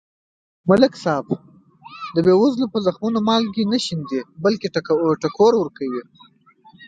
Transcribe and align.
ملک 0.69 0.93
صاحب 1.03 1.27
د 2.13 2.17
بې 2.25 2.33
وزلو 2.41 2.65
په 2.73 2.79
زخمونو 2.85 3.19
مالګې 3.27 3.63
نه 3.73 3.79
شیندي. 3.85 4.19
بلکې 4.43 4.67
ټکور 5.23 5.53
کوي 5.77 5.91
یې. 5.99 6.03